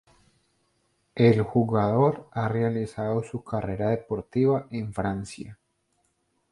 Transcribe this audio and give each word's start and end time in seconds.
El 1.13 1.43
jugador 1.43 2.27
ha 2.31 2.47
realizado 2.47 3.21
su 3.21 3.43
carrera 3.43 3.91
deportiva 3.91 4.65
en 4.71 4.91
Francia. 4.93 5.59